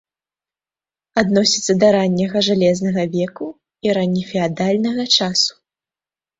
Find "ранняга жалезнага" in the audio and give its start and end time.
1.97-3.01